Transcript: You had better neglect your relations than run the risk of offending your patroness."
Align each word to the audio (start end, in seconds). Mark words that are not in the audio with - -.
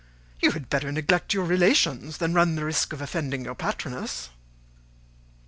You 0.39 0.49
had 0.53 0.67
better 0.67 0.91
neglect 0.91 1.31
your 1.31 1.45
relations 1.45 2.17
than 2.17 2.33
run 2.33 2.55
the 2.55 2.65
risk 2.65 2.91
of 2.91 3.01
offending 3.03 3.45
your 3.45 3.53
patroness." 3.53 4.29